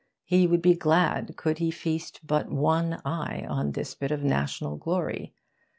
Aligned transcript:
He 0.25 0.47
would 0.47 0.63
be 0.63 0.73
glad 0.73 1.37
could 1.37 1.59
he 1.59 1.69
feast 1.69 2.21
but 2.25 2.49
one 2.49 2.99
eye 3.05 3.45
on 3.47 3.73
this 3.73 3.93
bit 3.93 4.09
of 4.09 4.23
national 4.23 4.77
glory. 4.77 5.35